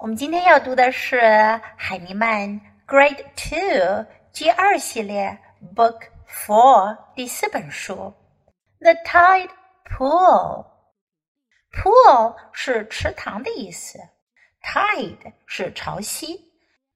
[0.00, 1.20] 我们今天要读的是
[1.76, 5.38] 海尼曼 Grade Two 第二系列
[5.76, 8.14] Book Four 第四本书
[8.82, 9.50] 《The Tide
[9.84, 10.64] Pool》。
[11.70, 13.98] Pool 是池塘的意思
[14.62, 16.28] ，Tide 是潮汐。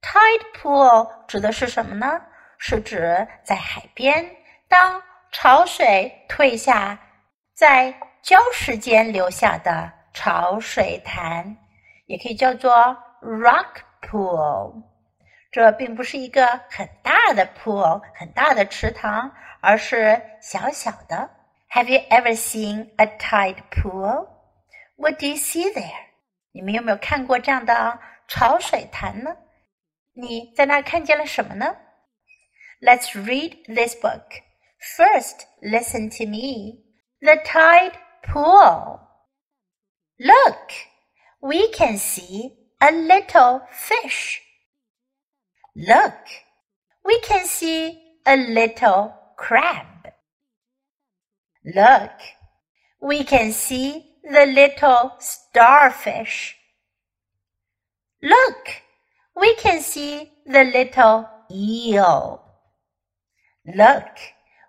[0.00, 2.18] Tide Pool 指的是什么呢？
[2.56, 4.34] 是指在海边，
[4.66, 6.98] 当潮水退下，
[7.52, 7.92] 在
[8.22, 11.54] 礁石间留下的潮水潭，
[12.05, 12.73] 也可以叫做
[13.21, 14.83] rock pool。
[15.51, 19.31] 这并不是一个很大的 pool，很大的池塘，
[19.61, 21.29] 而是小小的。
[21.71, 24.27] Have you ever seen a tide pool?
[24.95, 26.07] What do you see there?
[26.51, 29.35] 你们有没有看过这样的潮水潭呢？
[30.13, 31.75] 你在那儿看见了什么呢？
[32.81, 34.23] Let's read this book.
[34.97, 36.83] First, listen to me.
[37.21, 38.99] The tide pool.
[40.17, 40.71] Look,
[41.44, 44.40] we can see a little fish.
[45.76, 46.14] Look,
[47.04, 50.14] we can see a little crab.
[51.66, 52.18] Look,
[53.02, 56.56] we can see the little starfish.
[58.22, 58.68] Look,
[59.36, 62.42] we can see the little eel.
[63.66, 64.16] Look,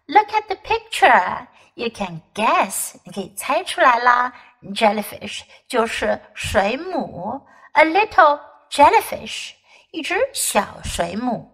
[0.08, 1.48] Look at the picture.
[1.76, 2.96] You can guess.
[3.04, 4.34] 你可以猜出来啦。
[4.62, 7.46] Jellyfish 就是水母。
[7.74, 8.40] A little
[8.70, 9.54] jellyfish，
[9.92, 11.53] 一只小水母。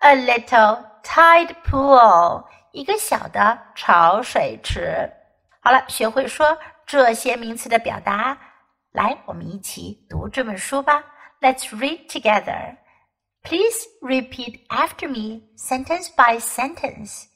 [0.00, 5.12] A little tide pool，一个小的潮水池。
[5.60, 8.38] 好了，学会说这些名词的表达。
[8.92, 11.04] 来，我们一起读这本书吧。
[11.40, 12.76] Let's read together.
[13.42, 17.26] Please repeat after me, sentence by sentence.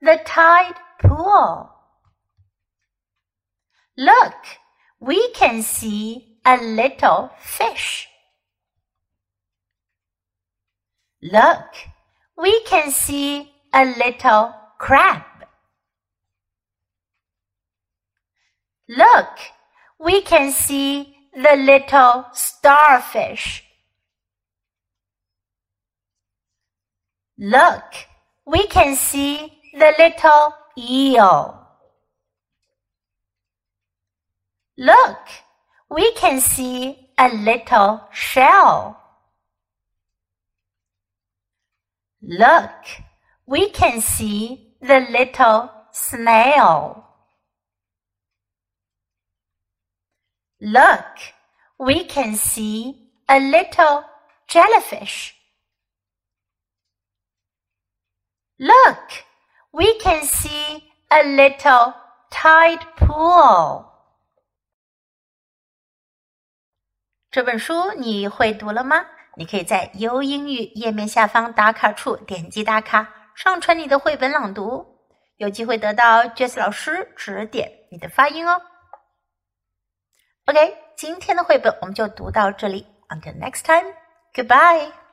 [0.00, 1.70] The tide pool.
[3.94, 4.34] Look,
[4.98, 8.06] we can see a little fish.
[11.21, 11.65] Look,
[12.37, 15.23] we can see a little crab.
[18.87, 19.39] Look,
[19.99, 23.63] we can see the little starfish.
[27.37, 27.83] Look,
[28.45, 31.59] we can see the little eel.
[34.77, 35.17] Look,
[35.89, 39.01] we can see a little shell.
[42.24, 42.70] Look,
[43.46, 47.04] we can see the little snail.
[50.60, 51.16] Look,
[51.78, 54.04] we can see a little
[54.46, 55.34] jellyfish.
[58.58, 59.24] Look,
[59.72, 61.94] we can see a little
[62.30, 63.86] tide pool.
[67.30, 69.06] 这本书你会读了吗？
[69.37, 74.85] 你可以在优英语页面下方打卡处点击打卡，上传你的绘本朗读。
[75.37, 78.61] 有机会得到 Jess 老师指点你的发音哦。
[80.45, 82.87] OK，今天的绘本我们就读到这里。
[83.09, 83.93] Until next time,
[84.33, 85.04] goodbye.